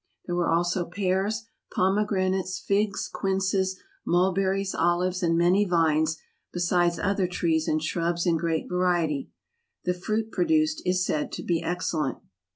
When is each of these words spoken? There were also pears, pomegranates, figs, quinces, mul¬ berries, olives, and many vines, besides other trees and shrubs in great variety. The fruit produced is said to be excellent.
There 0.25 0.33
were 0.33 0.49
also 0.49 0.85
pears, 0.85 1.43
pomegranates, 1.71 2.57
figs, 2.57 3.07
quinces, 3.07 3.79
mul¬ 4.07 4.33
berries, 4.33 4.73
olives, 4.73 5.21
and 5.21 5.37
many 5.37 5.63
vines, 5.63 6.17
besides 6.51 6.97
other 6.97 7.27
trees 7.27 7.67
and 7.67 7.83
shrubs 7.83 8.25
in 8.25 8.35
great 8.35 8.67
variety. 8.67 9.29
The 9.85 9.93
fruit 9.93 10.31
produced 10.31 10.81
is 10.87 11.05
said 11.05 11.31
to 11.33 11.43
be 11.43 11.61
excellent. 11.61 12.17